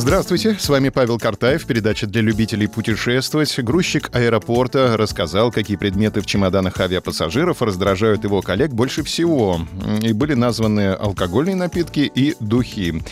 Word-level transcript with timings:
Здравствуйте, 0.00 0.56
с 0.58 0.66
вами 0.70 0.88
Павел 0.88 1.18
Картаев, 1.18 1.66
передача 1.66 2.06
для 2.06 2.22
любителей 2.22 2.66
путешествовать. 2.68 3.54
Грузчик 3.60 4.08
аэропорта 4.14 4.96
рассказал, 4.96 5.52
какие 5.52 5.76
предметы 5.76 6.22
в 6.22 6.26
чемоданах 6.26 6.80
авиапассажиров 6.80 7.60
раздражают 7.60 8.24
его 8.24 8.40
коллег 8.40 8.70
больше 8.70 9.02
всего. 9.02 9.60
И 10.00 10.14
были 10.14 10.32
названы 10.32 10.94
алкогольные 10.94 11.54
напитки 11.54 12.10
и 12.14 12.34
духи. 12.40 13.02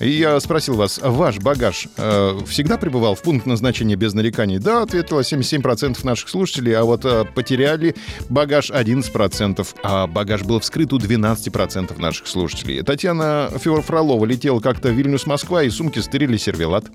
И 0.00 0.08
я 0.08 0.40
спросил 0.40 0.76
вас, 0.76 0.98
ваш 1.02 1.36
багаж 1.38 1.86
э, 1.98 2.40
всегда 2.48 2.78
пребывал 2.78 3.14
в 3.14 3.20
пункт 3.20 3.44
назначения 3.44 3.96
без 3.96 4.14
нареканий? 4.14 4.58
Да, 4.58 4.84
ответило 4.84 5.20
77% 5.20 5.98
наших 6.02 6.30
слушателей, 6.30 6.74
а 6.74 6.84
вот 6.84 7.04
э, 7.04 7.26
потеряли 7.26 7.94
багаж 8.30 8.70
11%, 8.70 9.66
а 9.82 10.06
багаж 10.06 10.44
был 10.44 10.60
вскрыт 10.60 10.94
у 10.94 10.98
12% 10.98 12.00
наших 12.00 12.26
слушателей. 12.26 12.82
Татьяна 12.82 13.50
Фролова 13.54 14.24
летела 14.24 14.60
как-то 14.60 14.88
в 14.88 14.92
Вильнюс-Москва, 14.92 15.64
и 15.64 15.68
сумки 15.68 15.98
стырили 15.98 16.37
или 16.37 16.37
сервелат. 16.38 16.86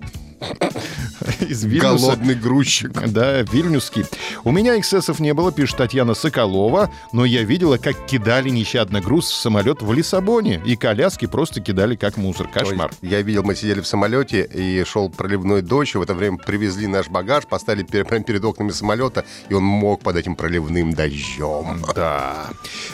Из 1.39 1.63
Вильнюса. 1.63 2.07
Голодный 2.07 2.35
грузчик. 2.35 2.91
Да, 2.91 3.41
вильнюсский. 3.43 4.03
У 4.43 4.51
меня 4.51 4.77
эксцессов 4.77 5.19
не 5.21 5.33
было, 5.33 5.53
пишет 5.53 5.77
Татьяна 5.77 6.15
Соколова, 6.15 6.91
но 7.13 7.23
я 7.23 7.43
видела, 7.43 7.77
как 7.77 8.05
кидали 8.05 8.49
нещадно 8.49 8.99
груз 8.99 9.29
в 9.29 9.35
самолет 9.35 9.81
в 9.81 9.93
Лиссабоне, 9.93 10.61
и 10.65 10.75
коляски 10.75 11.25
просто 11.25 11.61
кидали 11.61 11.95
как 11.95 12.17
мусор. 12.17 12.49
Кошмар. 12.49 12.91
Ой, 13.01 13.09
я 13.09 13.21
видел, 13.21 13.43
мы 13.43 13.55
сидели 13.55 13.79
в 13.79 13.87
самолете, 13.87 14.43
и 14.53 14.83
шел 14.83 15.09
проливной 15.09 15.61
дождь, 15.61 15.95
и 15.95 15.97
в 15.97 16.01
это 16.01 16.13
время 16.13 16.37
привезли 16.37 16.87
наш 16.87 17.07
багаж, 17.07 17.45
поставили 17.45 17.83
прямо 17.83 18.23
перед 18.23 18.43
окнами 18.43 18.71
самолета, 18.71 19.23
и 19.47 19.53
он 19.53 19.63
мог 19.63 20.01
под 20.01 20.17
этим 20.17 20.35
проливным 20.35 20.93
дождем. 20.93 21.83
Да. 21.95 22.49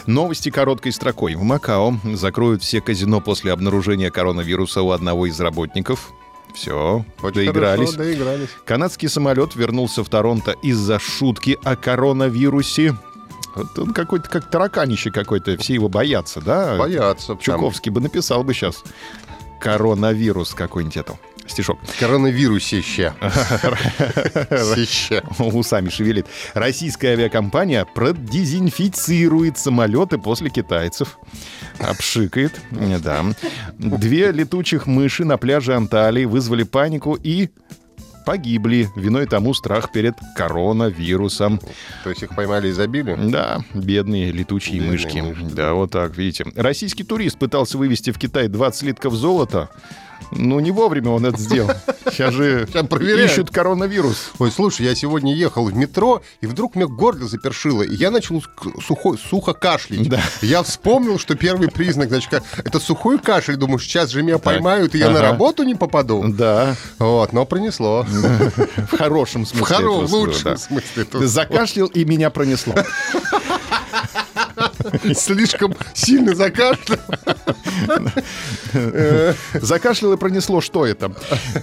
Новости 0.06 0.50
короткой 0.50 0.92
строкой. 0.92 1.34
В 1.34 1.42
Макао 1.42 1.98
закроют 2.14 2.62
все 2.62 2.80
казино 2.80 3.20
после 3.20 3.52
обнаружения 3.52 4.10
коронавируса 4.10 4.82
у 4.82 4.92
одного 4.92 5.26
из 5.26 5.40
работников. 5.40 6.12
Все, 6.54 7.04
Очень 7.22 7.34
доигрались. 7.34 7.90
Хорошо, 7.90 8.04
доигрались. 8.04 8.48
Канадский 8.64 9.08
самолет 9.08 9.54
вернулся 9.54 10.04
в 10.04 10.08
Торонто 10.08 10.52
из-за 10.62 10.98
шутки 10.98 11.58
о 11.64 11.76
коронавирусе. 11.76 12.96
Вот 13.54 13.78
он 13.78 13.92
какой-то 13.92 14.28
как 14.28 14.48
тараканище 14.48 15.10
какой-то, 15.10 15.56
все 15.58 15.74
его 15.74 15.88
боятся, 15.88 16.40
да? 16.40 16.76
Боятся. 16.76 17.36
Чуковский 17.40 17.90
бы 17.90 18.00
написал 18.00 18.44
бы 18.44 18.54
сейчас 18.54 18.82
коронавирус 19.60 20.54
какой-нибудь 20.54 20.96
это 20.96 21.18
стишок. 21.50 21.78
Коронавирусище. 21.98 23.12
Усами 25.38 25.88
шевелит. 25.88 26.26
Российская 26.54 27.12
авиакомпания 27.12 27.84
продезинфицирует 27.84 29.58
самолеты 29.58 30.18
после 30.18 30.50
китайцев. 30.50 31.18
Обшикает. 31.78 32.60
Да. 32.70 33.24
Две 33.78 34.32
летучих 34.32 34.86
мыши 34.86 35.24
на 35.24 35.38
пляже 35.38 35.74
Анталии 35.74 36.24
вызвали 36.24 36.62
панику 36.62 37.14
и 37.14 37.48
погибли. 38.24 38.88
Виной 38.96 39.26
тому 39.26 39.54
страх 39.54 39.92
перед 39.92 40.14
коронавирусом. 40.36 41.60
То 42.04 42.10
есть 42.10 42.22
их 42.22 42.34
поймали 42.34 42.68
и 42.68 42.72
забили? 42.72 43.16
Да, 43.18 43.60
бедные 43.74 44.30
летучие 44.30 44.78
бедные 44.78 44.92
мышки. 44.92 45.18
мышки. 45.18 45.54
Да, 45.54 45.74
вот 45.74 45.90
так, 45.90 46.16
видите. 46.16 46.44
Российский 46.54 47.04
турист 47.04 47.38
пытался 47.38 47.78
вывести 47.78 48.10
в 48.10 48.18
Китай 48.18 48.48
20 48.48 48.82
литков 48.82 49.14
золота. 49.14 49.70
Ну, 50.32 50.60
не 50.60 50.70
вовремя 50.70 51.10
он 51.10 51.26
это 51.26 51.38
сделал. 51.38 51.70
Сейчас 52.10 52.34
же 52.34 52.68
Сейчас 52.70 53.32
ищут 53.32 53.50
коронавирус. 53.50 54.30
Ой, 54.38 54.50
слушай, 54.50 54.86
я 54.86 54.94
сегодня 54.94 55.34
ехал 55.34 55.64
в 55.64 55.74
метро, 55.74 56.22
и 56.40 56.46
вдруг 56.46 56.74
мне 56.74 56.86
горло 56.86 57.26
запершило, 57.26 57.82
и 57.82 57.94
я 57.94 58.10
начал 58.10 58.42
сухой, 58.84 59.18
сухо 59.18 59.52
кашлять. 59.52 60.08
Да. 60.08 60.20
Я 60.42 60.62
вспомнил, 60.62 61.18
что 61.18 61.34
первый 61.34 61.68
признак, 61.68 62.08
значит, 62.08 62.42
это 62.58 62.80
сухой 62.80 63.18
кашель. 63.18 63.56
Думаю, 63.56 63.78
сейчас 63.78 64.10
же 64.10 64.22
меня 64.22 64.38
поймают, 64.38 64.94
и 64.94 64.98
я 64.98 65.06
ага. 65.06 65.14
на 65.14 65.22
работу 65.22 65.62
не 65.62 65.74
попаду. 65.74 66.24
Да. 66.26 66.76
Вот, 66.98 67.32
но 67.32 67.44
пронесло. 67.44 68.04
В 68.04 68.96
хорошем 68.96 69.46
смысле. 69.46 69.64
В 69.64 69.68
хорошем, 69.68 70.18
лучшем 70.18 70.56
смысле. 70.56 71.06
Закашлял, 71.26 71.86
и 71.88 72.04
меня 72.04 72.30
пронесло. 72.30 72.74
Слишком 75.14 75.74
сильно 75.94 76.34
закашлял. 76.34 76.98
Закашлял 79.54 80.12
и 80.12 80.16
пронесло. 80.16 80.60
Что 80.60 80.86
это? 80.86 81.12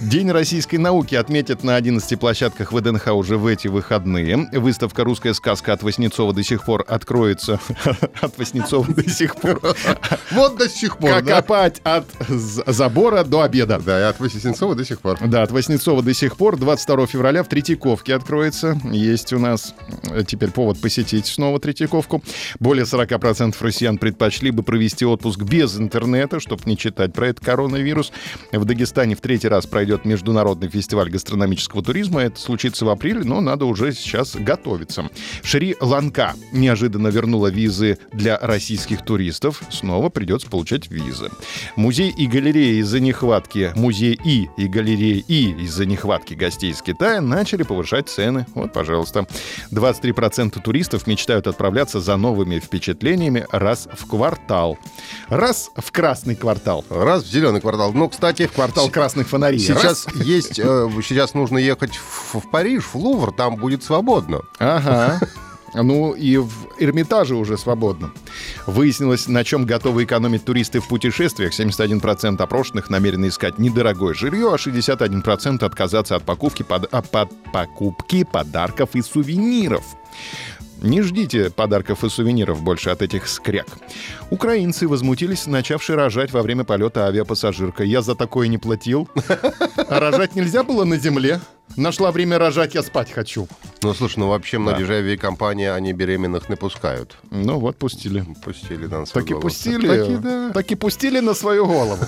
День 0.00 0.30
российской 0.30 0.76
науки 0.76 1.14
отметят 1.14 1.64
на 1.64 1.76
11 1.76 2.18
площадках 2.18 2.72
ВДНХ 2.72 3.08
уже 3.08 3.36
в 3.36 3.46
эти 3.46 3.68
выходные. 3.68 4.48
Выставка 4.52 5.04
«Русская 5.04 5.34
сказка» 5.34 5.72
от 5.72 5.82
Васнецова 5.82 6.32
до 6.32 6.42
сих 6.42 6.64
пор 6.64 6.84
откроется. 6.88 7.60
От 8.20 8.36
Васнецова 8.38 8.86
до 8.92 9.08
сих 9.08 9.36
пор. 9.36 9.60
Вот 10.32 10.56
до 10.56 10.68
сих 10.68 10.98
пор, 10.98 11.10
Как 11.10 11.26
копать 11.26 11.80
от 11.84 12.04
забора 12.28 13.24
до 13.24 13.42
обеда. 13.42 13.80
Да, 13.84 14.00
и 14.00 14.02
от 14.02 14.18
Васнецова 14.20 14.74
до 14.74 14.84
сих 14.84 15.00
пор. 15.00 15.18
Да, 15.26 15.42
от 15.42 15.50
Васнецова 15.50 16.02
до 16.02 16.14
сих 16.14 16.36
пор. 16.36 16.56
22 16.56 17.06
февраля 17.06 17.42
в 17.42 17.48
Третьяковке 17.48 18.14
откроется. 18.14 18.80
Есть 18.84 19.32
у 19.32 19.38
нас 19.38 19.74
э, 20.04 20.24
теперь 20.26 20.50
повод 20.50 20.80
посетить 20.80 21.26
снова 21.26 21.60
Третьяковку. 21.60 22.22
Более 22.60 22.84
40% 22.84 23.54
россиян 23.60 23.98
предпочли 23.98 24.50
бы 24.50 24.62
провести 24.62 25.04
отпуск 25.04 25.42
без 25.42 25.76
интернета, 25.78 25.97
чтобы 26.40 26.62
не 26.66 26.76
читать 26.76 27.12
про 27.12 27.28
этот 27.28 27.44
коронавирус. 27.44 28.12
В 28.52 28.64
Дагестане 28.64 29.14
в 29.14 29.20
третий 29.20 29.48
раз 29.48 29.66
пройдет 29.66 30.04
международный 30.04 30.68
фестиваль 30.68 31.10
гастрономического 31.10 31.82
туризма. 31.82 32.22
Это 32.22 32.38
случится 32.38 32.84
в 32.84 32.88
апреле, 32.88 33.24
но 33.24 33.40
надо 33.40 33.64
уже 33.64 33.92
сейчас 33.92 34.36
готовиться. 34.36 35.08
Шри-Ланка 35.42 36.34
неожиданно 36.52 37.08
вернула 37.08 37.48
визы 37.48 37.98
для 38.12 38.38
российских 38.38 39.04
туристов. 39.04 39.62
Снова 39.70 40.08
придется 40.08 40.48
получать 40.48 40.90
визы. 40.90 41.30
Музей 41.76 42.10
и 42.16 42.26
галереи 42.26 42.80
из-за 42.80 43.00
нехватки, 43.00 43.72
музей 43.74 44.18
и 44.24 44.48
и 44.56 44.66
галереи 44.66 45.24
и 45.26 45.52
из-за 45.64 45.86
нехватки 45.86 46.34
гостей 46.34 46.70
из 46.70 46.82
Китая 46.82 47.20
начали 47.20 47.62
повышать 47.62 48.08
цены. 48.08 48.46
Вот, 48.54 48.72
пожалуйста. 48.72 49.26
23% 49.70 50.60
туристов 50.60 51.06
мечтают 51.06 51.46
отправляться 51.46 52.00
за 52.00 52.16
новыми 52.16 52.58
впечатлениями 52.58 53.46
раз 53.50 53.88
в 53.92 54.06
квартал. 54.06 54.78
Раз 55.28 55.70
в 55.76 55.87
красный 55.90 56.36
квартал. 56.36 56.84
Раз 56.90 57.24
в 57.24 57.30
зеленый 57.30 57.60
квартал. 57.60 57.92
Ну, 57.92 58.08
кстати... 58.08 58.46
Квартал 58.46 58.88
красных 58.90 59.28
фонарей. 59.28 59.58
Сейчас 59.58 60.06
раз. 60.06 60.14
есть... 60.16 60.58
Э, 60.58 60.88
сейчас 61.02 61.34
нужно 61.34 61.58
ехать 61.58 61.96
в, 61.96 62.40
в 62.40 62.50
Париж, 62.50 62.84
в 62.92 62.96
Лувр, 62.96 63.32
там 63.32 63.56
будет 63.56 63.82
свободно. 63.82 64.42
Ага. 64.58 65.20
Ну 65.74 66.12
и 66.12 66.38
в 66.38 66.52
Эрмитаже 66.78 67.34
уже 67.34 67.58
свободно. 67.58 68.10
Выяснилось, 68.66 69.28
на 69.28 69.44
чем 69.44 69.66
готовы 69.66 70.04
экономить 70.04 70.44
туристы 70.44 70.80
в 70.80 70.88
путешествиях. 70.88 71.58
71% 71.58 72.40
опрошенных 72.40 72.90
намерены 72.90 73.28
искать 73.28 73.58
недорогое 73.58 74.14
жилье, 74.14 74.52
а 74.52 74.56
61% 74.56 75.64
отказаться 75.64 76.16
от 76.16 76.24
покупки, 76.24 76.62
под, 76.62 76.88
а, 76.92 77.02
под, 77.02 77.30
покупки 77.52 78.24
подарков 78.24 78.90
и 78.94 79.02
сувениров. 79.02 79.84
Не 80.80 81.02
ждите 81.02 81.50
подарков 81.50 82.04
и 82.04 82.08
сувениров 82.08 82.62
больше 82.62 82.90
от 82.90 83.02
этих 83.02 83.26
скряк. 83.28 83.66
Украинцы 84.30 84.86
возмутились, 84.86 85.46
начавшие 85.46 85.96
рожать 85.96 86.32
во 86.32 86.42
время 86.42 86.64
полета 86.64 87.06
авиапассажирка. 87.06 87.82
Я 87.82 88.02
за 88.02 88.14
такое 88.14 88.48
не 88.48 88.58
платил. 88.58 89.08
А 89.76 90.00
рожать 90.00 90.36
нельзя 90.36 90.62
было 90.62 90.84
на 90.84 90.96
земле. 90.98 91.40
Нашла 91.76 92.10
время 92.12 92.38
рожать, 92.38 92.74
я 92.74 92.82
спать 92.82 93.10
хочу. 93.12 93.46
Ну, 93.82 93.94
слушай, 93.94 94.18
ну 94.18 94.28
вообще 94.28 94.58
многие 94.58 94.80
да. 94.80 94.86
же 94.86 94.94
авиакомпании, 94.94 95.66
они 95.66 95.92
беременных 95.92 96.48
не 96.48 96.56
пускают. 96.56 97.16
Ну 97.30 97.58
вот, 97.58 97.76
пустили. 97.76 98.24
Пустили, 98.44 98.86
да, 98.86 99.00
на 99.00 99.06
свою 99.06 99.26
Так 99.26 99.28
голову. 99.32 99.40
и 99.40 99.50
пустили. 99.50 99.86
Так 99.86 100.08
и, 100.08 100.16
да. 100.16 100.50
так 100.52 100.72
и 100.72 100.74
пустили 100.74 101.20
на 101.20 101.34
свою 101.34 101.66
голову. 101.66 101.98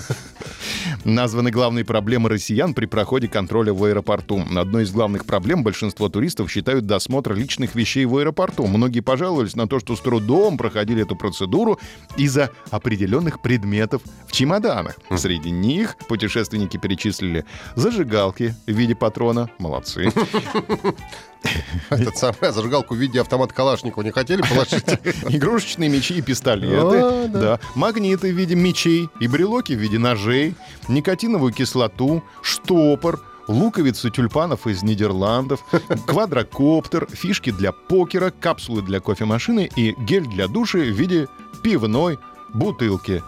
Названы 1.03 1.49
главные 1.49 1.83
проблемы 1.83 2.29
россиян 2.29 2.73
при 2.73 2.85
проходе 2.85 3.27
контроля 3.27 3.73
в 3.73 3.83
аэропорту. 3.83 4.43
Одной 4.55 4.83
из 4.83 4.91
главных 4.91 5.25
проблем 5.25 5.63
большинство 5.63 6.09
туристов 6.09 6.51
считают 6.51 6.85
досмотр 6.85 7.33
личных 7.33 7.73
вещей 7.75 8.05
в 8.05 8.17
аэропорту. 8.17 8.67
Многие 8.67 8.99
пожаловались 8.99 9.55
на 9.55 9.67
то, 9.67 9.79
что 9.79 9.95
с 9.95 9.99
трудом 9.99 10.57
проходили 10.57 11.01
эту 11.01 11.15
процедуру 11.15 11.79
из-за 12.17 12.51
определенных 12.69 13.41
предметов 13.41 14.03
в 14.27 14.31
чемоданах. 14.31 14.95
Среди 15.15 15.49
них 15.49 15.95
путешественники 16.07 16.77
перечислили 16.77 17.45
зажигалки 17.75 18.55
в 18.67 18.71
виде 18.71 18.95
патрона, 18.95 19.49
Молодцы. 19.57 20.11
Этот 21.89 22.17
самый 22.17 22.51
зажигалку 22.51 22.93
в 22.93 22.97
виде 22.97 23.19
автомата 23.19 23.53
Калашникова 23.53 24.03
не 24.03 24.11
хотели 24.11 24.41
положить? 24.41 24.85
Игрушечные 25.29 25.89
мечи 25.89 26.15
и 26.15 26.21
пистолеты. 26.21 27.27
да. 27.29 27.59
Магниты 27.75 28.31
в 28.31 28.37
виде 28.37 28.55
мечей 28.55 29.09
и 29.19 29.27
брелоки 29.27 29.73
в 29.73 29.79
виде 29.79 29.97
ножей. 29.97 30.55
Никотиновую 30.91 31.53
кислоту, 31.53 32.21
штопор, 32.41 33.21
луковицы 33.47 34.11
тюльпанов 34.11 34.67
из 34.67 34.83
Нидерландов, 34.83 35.63
квадрокоптер, 36.05 37.07
фишки 37.09 37.51
для 37.51 37.71
покера, 37.71 38.31
капсулы 38.31 38.81
для 38.81 38.99
кофемашины 38.99 39.69
и 39.75 39.95
гель 39.99 40.27
для 40.27 40.47
души 40.47 40.79
в 40.79 40.95
виде 40.95 41.27
пивной 41.63 42.19
бутылки. 42.49 43.23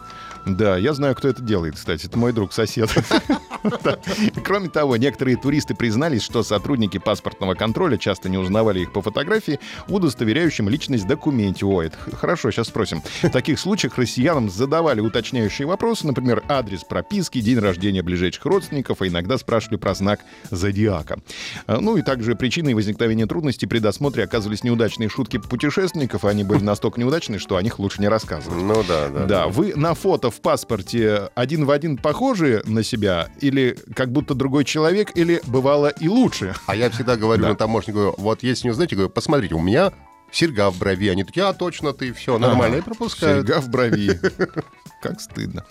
Да, 0.45 0.77
я 0.77 0.94
знаю, 0.94 1.15
кто 1.15 1.30
это 1.30 1.42
делает, 1.42 1.75
кстати. 1.75 2.06
Это 2.06 2.18
мой 2.18 2.33
друг-сосед. 2.33 2.89
Кроме 4.44 4.69
того, 4.69 4.98
некоторые 4.98 5.38
туристы 5.38 5.75
признались, 5.75 6.21
что 6.21 6.44
сотрудники 6.44 6.98
паспортного 6.98 7.54
контроля 7.54 7.98
часто 7.98 8.30
не 8.30 8.38
узнавали 8.38 8.81
их 8.81 8.94
по 8.94 9.01
фотографии, 9.01 9.60
удостоверяющим 9.88 10.69
личность 10.69 11.07
документе. 11.07 11.65
Ой, 11.65 11.88
это 11.88 11.98
хорошо, 12.15 12.51
сейчас 12.51 12.68
спросим. 12.68 13.01
В 13.21 13.30
таких 13.30 13.60
случаях 13.60 13.98
россиянам 13.98 14.50
задавали 14.50 15.01
уточняющие 15.01 15.68
вопросы, 15.68 16.07
например, 16.07 16.44
адрес 16.48 16.83
прописки, 16.83 17.42
день 17.42 17.60
рождения 17.60 18.01
ближайших 18.01 18.45
родственников, 18.45 19.01
а 19.01 19.07
иногда 19.07 19.38
спрашивали 19.38 19.77
про 19.77 19.94
знак 19.94 20.19
зодиака. 20.50 21.19
А, 21.68 21.80
ну 21.80 21.98
и 21.98 22.01
также 22.01 22.36
причиной 22.36 22.74
возникновения 22.74 23.25
трудностей 23.25 23.68
при 23.68 23.80
досмотре 23.80 24.24
оказывались 24.24 24.63
неудачные 24.63 25.10
шутки 25.10 25.38
путешественников. 25.38 26.25
Они 26.25 26.44
были 26.44 26.63
настолько 26.63 27.00
неудачные, 27.00 27.39
что 27.39 27.57
о 27.57 27.62
них 27.62 27.80
лучше 27.80 28.01
не 28.01 28.07
рассказывать. 28.07 28.62
Ну 28.62 28.83
да, 28.88 29.10
да. 29.10 29.25
Да, 29.25 29.48
вы 29.48 29.74
на 29.75 29.94
фото 29.94 30.31
в 30.31 30.42
паспорте 30.42 31.30
один 31.36 31.65
в 31.65 31.71
один 31.71 31.98
похожи 31.98 32.62
на 32.65 32.83
себя 32.83 33.30
или 33.39 33.53
как 33.96 34.12
будто 34.12 34.34
другой 34.36 34.66
человек, 34.66 35.12
или 35.16 35.42
бывало 35.48 35.88
и 35.88 36.08
лучше? 36.08 36.56
А 36.68 36.76
я 36.76 36.90
всегда 36.90 37.16
говорю 37.16 37.44
Да. 37.44 37.50
на 37.50 37.56
таможне, 37.56 37.94
вот 37.94 38.44
если 38.44 38.68
не 38.68 38.72
узнаете, 38.72 38.96
говорю, 38.96 39.10
посмотрите, 39.10 39.56
у 39.56 39.62
меня 39.62 39.92
серьга 40.32 40.70
в 40.72 40.78
брови. 40.78 41.10
Они 41.10 41.24
такие, 41.24 41.46
а 41.46 41.54
точно 41.54 41.94
ты, 41.94 42.12
все, 42.14 42.38
нормально, 42.38 42.78
и 42.78 42.82
пропускают. 42.82 43.48
Серьга 43.48 43.62
в 43.62 43.70
брови. 43.70 44.20
Как 45.02 45.20
стыдно. 45.20 45.66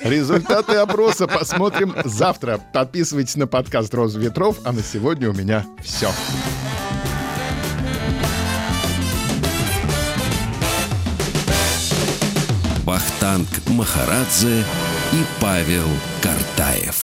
Результаты 0.00 0.74
опроса 0.76 1.26
посмотрим 1.26 1.94
завтра. 2.04 2.60
Подписывайтесь 2.72 3.36
на 3.36 3.46
подкаст 3.46 3.92
«Роза 3.92 4.18
ветров», 4.20 4.58
а 4.64 4.72
на 4.72 4.82
сегодня 4.82 5.28
у 5.28 5.32
меня 5.32 5.66
все. 5.82 6.08
Вахтанг 12.84 13.48
Махарадзе 13.68 14.60
и 15.12 15.24
Павел 15.40 15.88
Картаев. 16.22 17.05